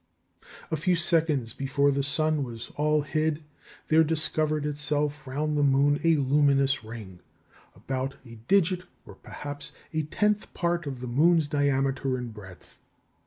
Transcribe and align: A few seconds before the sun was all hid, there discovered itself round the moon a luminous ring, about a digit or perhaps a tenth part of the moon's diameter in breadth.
A 0.71 0.77
few 0.77 0.95
seconds 0.95 1.53
before 1.53 1.91
the 1.91 2.01
sun 2.01 2.43
was 2.43 2.71
all 2.75 3.03
hid, 3.03 3.43
there 3.89 4.03
discovered 4.03 4.65
itself 4.65 5.27
round 5.27 5.55
the 5.55 5.61
moon 5.61 5.99
a 6.03 6.15
luminous 6.15 6.83
ring, 6.83 7.19
about 7.75 8.15
a 8.25 8.39
digit 8.47 8.85
or 9.05 9.13
perhaps 9.13 9.71
a 9.93 10.01
tenth 10.01 10.51
part 10.55 10.87
of 10.87 11.01
the 11.01 11.07
moon's 11.07 11.47
diameter 11.47 12.17
in 12.17 12.31
breadth. 12.31 12.79